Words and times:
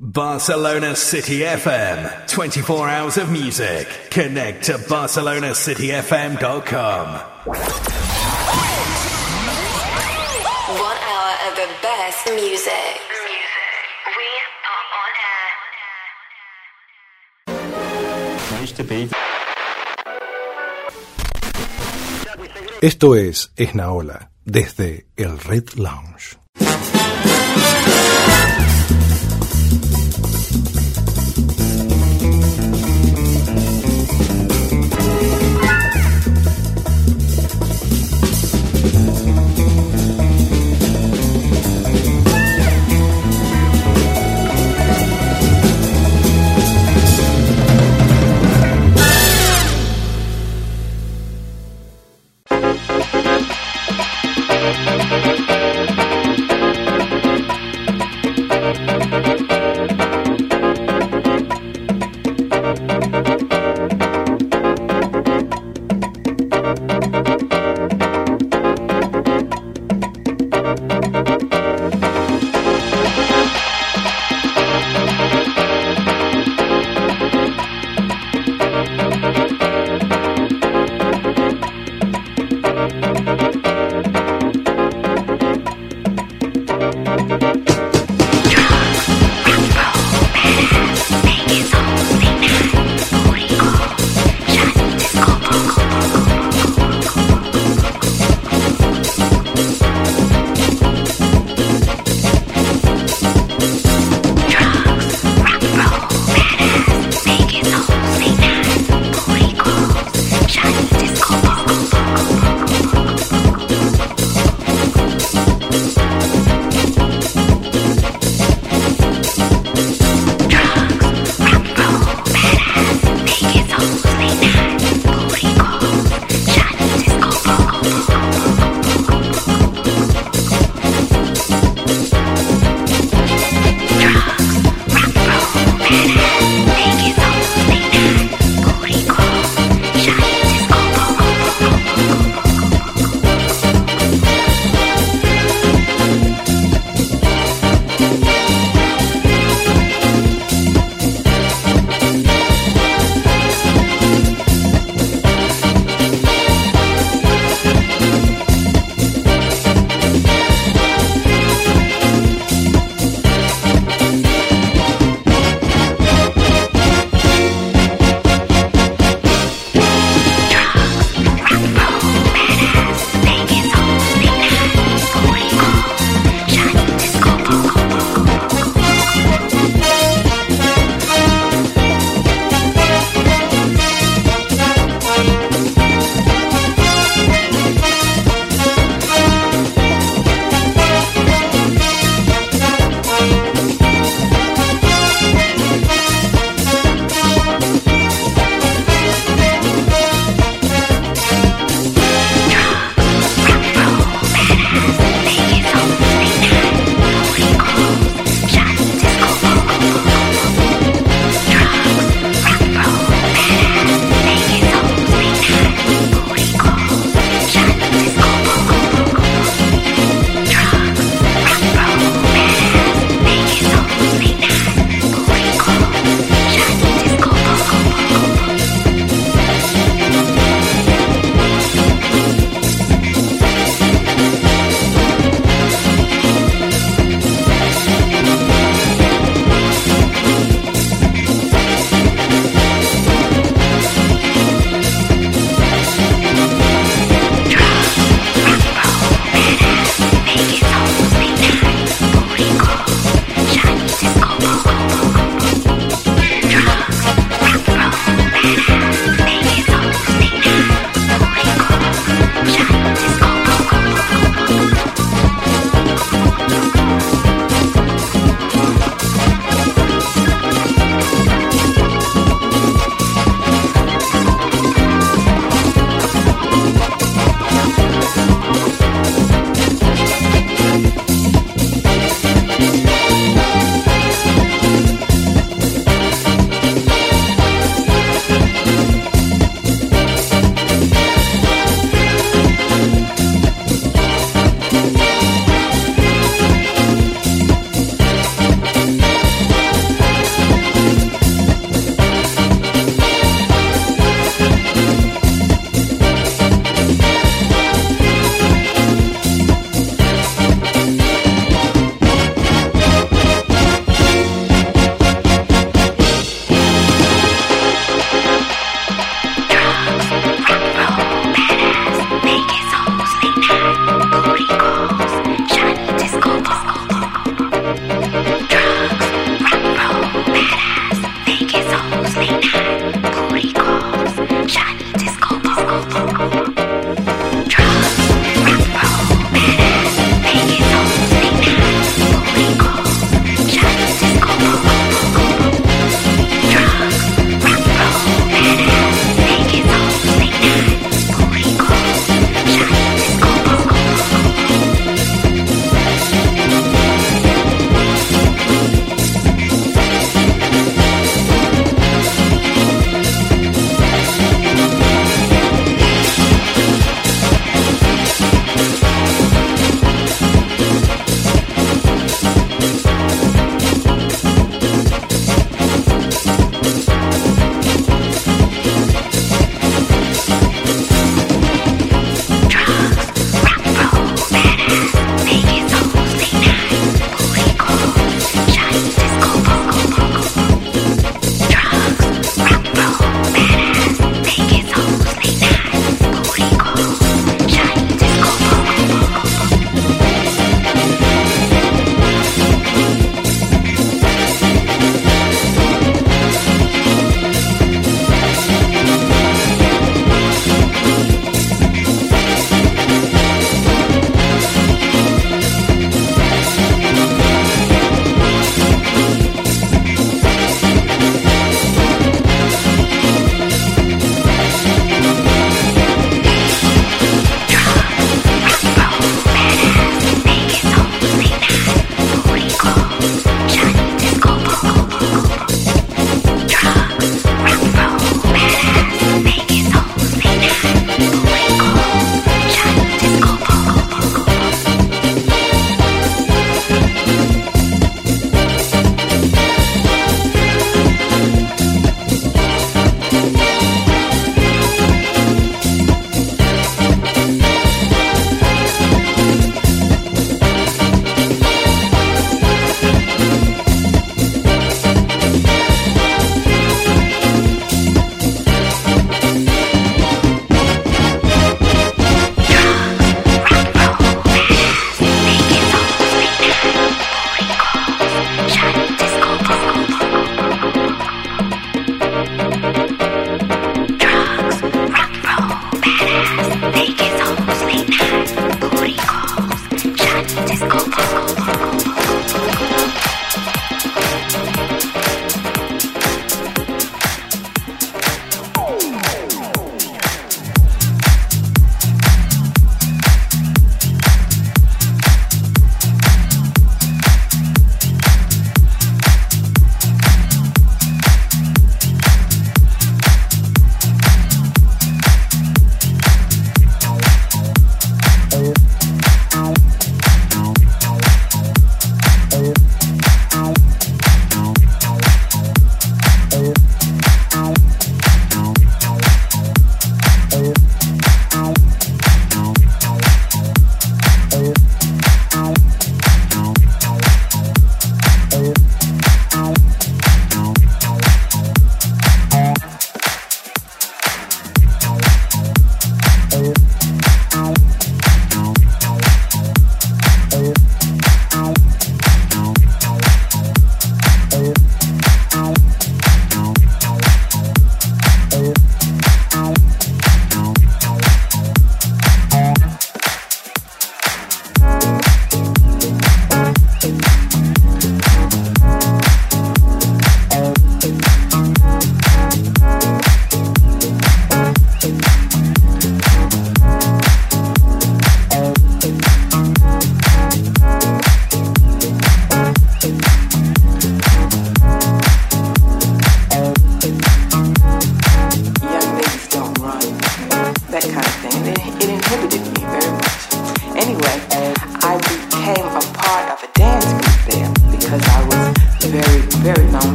Barcelona 0.00 0.94
City 0.94 1.40
FM, 1.40 2.28
24 2.28 2.88
hours 2.88 3.16
of 3.18 3.32
music. 3.32 3.88
Connect 4.10 4.62
to 4.66 4.74
barcelonacityfm.com. 4.74 7.08
One 10.78 10.98
hour 11.02 11.34
of 11.48 11.56
the 11.56 11.66
best 11.82 12.30
music. 12.30 13.00
We 14.06 14.30
are 14.70 14.86
on 15.02 15.12
air. 15.26 15.50
Esto 22.82 23.16
es 23.16 23.50
Esnaola, 23.56 24.30
desde 24.44 25.06
el 25.16 25.38
Red 25.40 25.74
Lounge. 25.74 26.38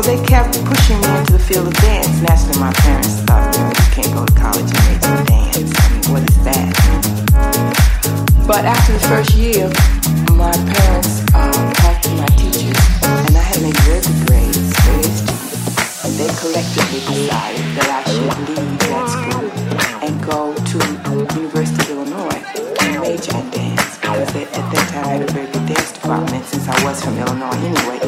So 0.00 0.16
they 0.16 0.24
kept 0.24 0.56
pushing 0.64 0.98
me 1.02 1.18
into 1.18 1.32
the 1.34 1.38
field 1.38 1.66
of 1.66 1.74
dance. 1.74 2.22
Naturally, 2.22 2.58
my 2.58 2.72
parents 2.72 3.20
thought 3.28 3.52
that 3.52 3.68
you 3.68 3.88
can't 3.92 4.12
go 4.16 4.24
to 4.24 4.32
college 4.32 4.64
and 4.64 4.80
major 4.88 5.12
in 5.12 5.24
dance. 5.28 5.76
I 5.76 5.92
mean, 5.92 6.04
what 6.08 6.24
is 6.24 6.40
that? 6.40 6.72
But 8.48 8.64
after 8.64 8.96
the 8.96 9.04
first 9.12 9.36
year, 9.36 9.68
my 10.40 10.56
parents 10.56 11.20
uh, 11.36 11.52
talked 11.84 12.08
to 12.08 12.16
my 12.16 12.24
teachers, 12.32 12.80
and 13.28 13.36
I 13.36 13.44
had 13.44 13.60
made 13.60 13.76
very 13.84 14.00
good 14.00 14.24
grades, 14.24 14.72
And 16.08 16.16
they 16.16 16.32
collectively 16.40 17.04
decided 17.04 17.68
that 17.76 17.88
I 17.92 18.02
should 18.08 18.56
leave 18.56 18.72
that 18.88 19.04
school 19.04 19.52
and 20.00 20.16
go 20.24 20.56
to 20.56 20.76
University 21.36 21.92
of 21.92 22.08
Illinois 22.08 22.40
and 22.88 23.04
major 23.04 23.36
in 23.36 23.50
dance. 23.52 24.00
Because 24.00 24.32
was 24.32 24.48
at 24.48 24.64
that 24.64 24.86
time, 24.96 25.04
I 25.04 25.20
had 25.20 25.28
a 25.28 25.32
very 25.36 25.52
good 25.52 25.66
dance 25.68 25.92
department 25.92 26.44
since 26.48 26.64
I 26.64 26.84
was 26.88 27.04
from 27.04 27.20
Illinois 27.20 27.60
anyway. 27.60 27.99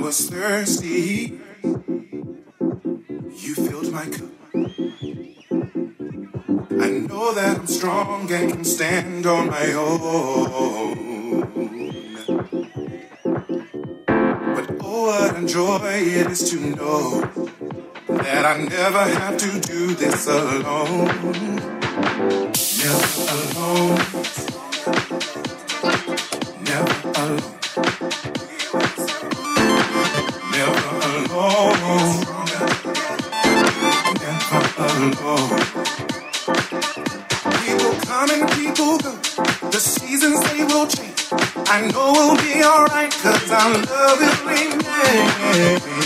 was 0.00 0.30
thirsty. 0.30 1.40
You 3.44 3.54
filled 3.54 3.92
my 3.92 4.06
cup. 4.06 4.28
I 6.80 6.90
know 7.06 7.34
that 7.34 7.58
I'm 7.58 7.66
strong 7.66 8.30
and 8.30 8.52
can 8.52 8.64
stand 8.64 9.26
on 9.26 9.48
my 9.48 9.72
own. 9.72 11.40
But 14.54 14.76
oh, 14.80 15.06
what 15.06 15.42
a 15.42 15.46
joy 15.46 15.78
it 15.82 16.26
is 16.30 16.50
to 16.50 16.60
know 16.76 17.20
that 18.08 18.44
I 18.44 18.58
never 18.64 19.02
have 19.02 19.36
to 19.38 19.60
do 19.60 19.94
this 19.94 20.26
alone. 20.26 21.06
Never 22.84 23.58
alone. 23.58 24.37
and 35.08 35.16
go. 35.18 35.36
People 37.64 37.92
come 38.06 38.30
and 38.30 38.50
people 38.52 38.98
go. 38.98 39.12
The 39.70 39.80
seasons 39.80 40.40
they 40.50 40.64
will 40.64 40.86
change. 40.86 41.28
I 41.68 41.88
know 41.92 42.12
we'll 42.12 42.36
be 42.36 42.62
alright, 42.64 43.12
cause 43.12 43.50
our 43.50 43.72
love 43.74 44.18
will 44.20 44.38
remain. 44.48 45.97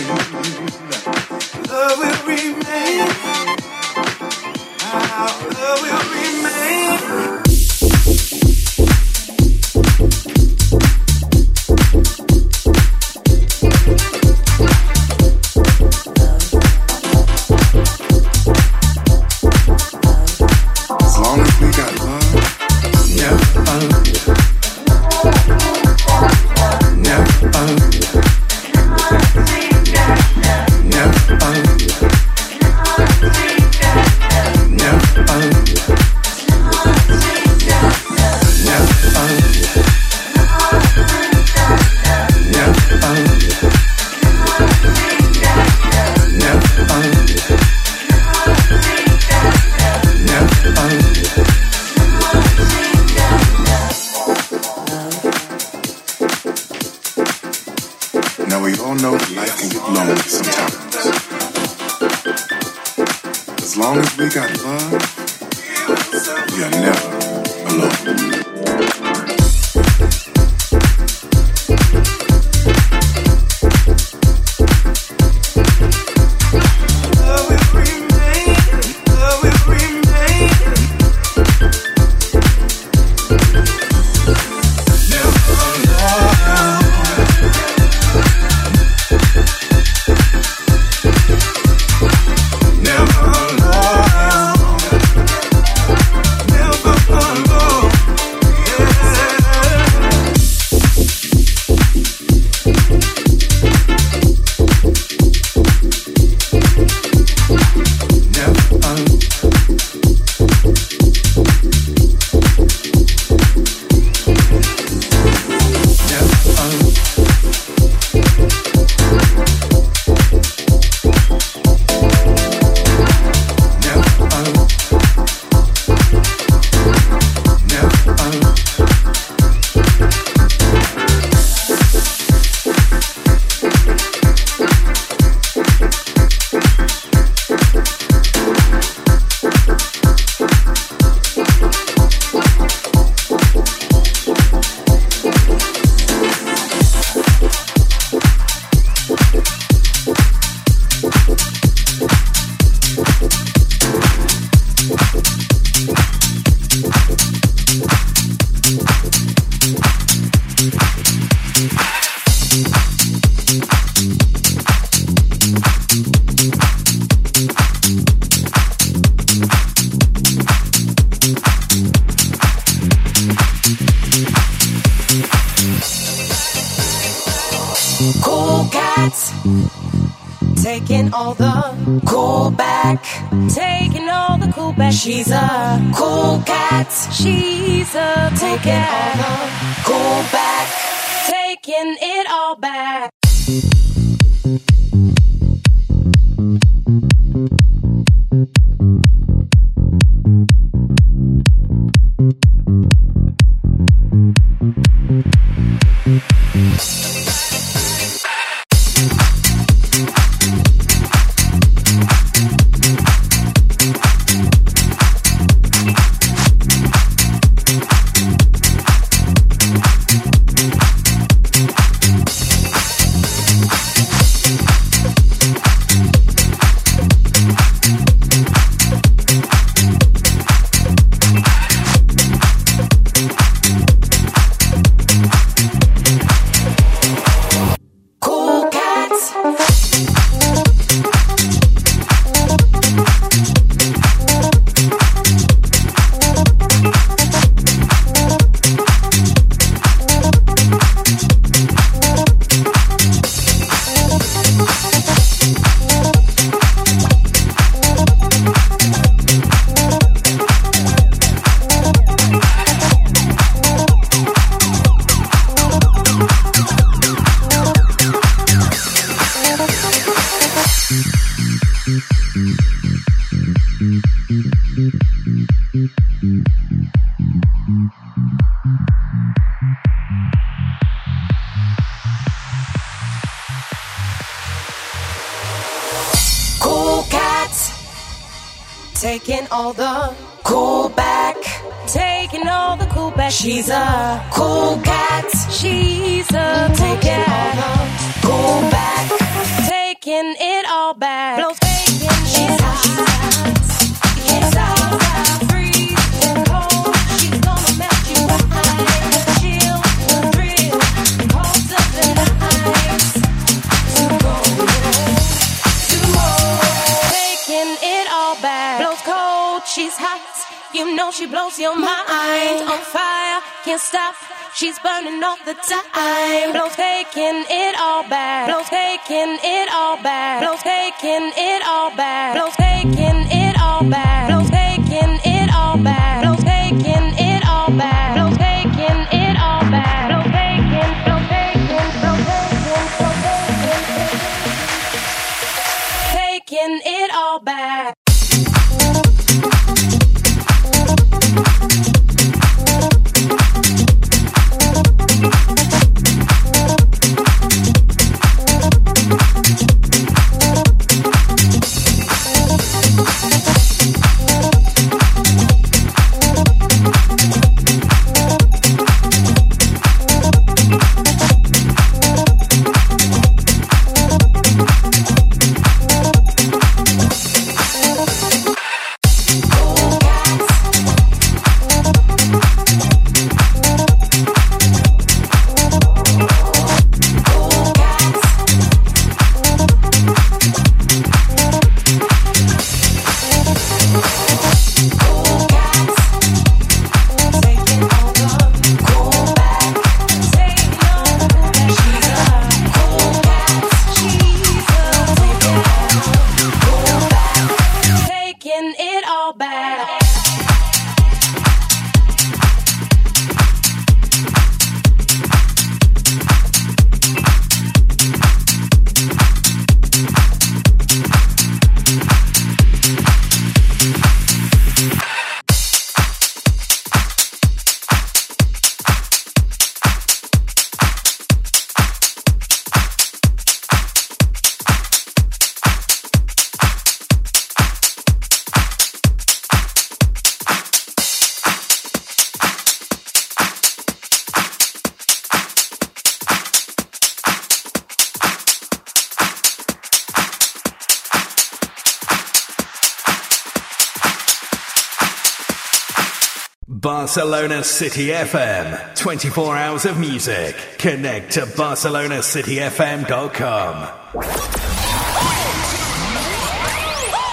Barcelona 457.15 457.63
City 457.63 458.07
FM. 458.07 458.97
24 458.97 459.55
hours 459.55 459.85
of 459.85 459.99
music. 459.99 460.57
Connect 460.79 461.33
to 461.33 461.43
barcelonacityfm.com. 461.43 463.77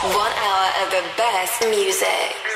One 0.03 0.33
hour 0.33 0.69
of 0.83 0.91
the 0.91 1.03
best 1.15 1.61
music. 1.69 2.48